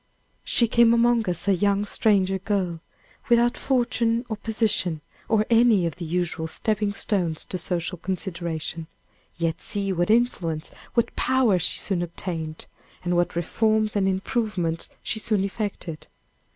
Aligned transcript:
She 0.43 0.67
came 0.67 0.95
among 0.95 1.29
us 1.29 1.47
a 1.47 1.53
young 1.53 1.85
stranger 1.85 2.39
girl, 2.39 2.79
without 3.29 3.55
fortune 3.55 4.25
or 4.29 4.35
position, 4.35 5.01
or 5.29 5.45
any 5.51 5.85
of 5.85 5.97
the 5.97 6.05
usual 6.05 6.47
stepping 6.47 6.91
stones 6.91 7.45
to 7.45 7.59
social 7.59 7.99
consideration. 7.99 8.87
Yet 9.37 9.61
see 9.61 9.93
what 9.93 10.09
influence, 10.09 10.71
what 10.95 11.15
power 11.15 11.59
she 11.59 11.77
soon 11.77 12.01
obtained, 12.01 12.65
and 13.03 13.15
what 13.15 13.35
reforms 13.35 13.95
and 13.95 14.07
improvements 14.07 14.89
she 15.03 15.19
soon 15.19 15.43
effected. 15.43 16.07